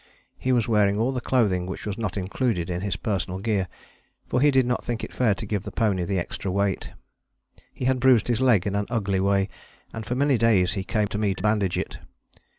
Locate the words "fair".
5.13-5.35